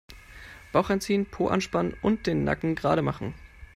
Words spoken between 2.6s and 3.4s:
gerade machen.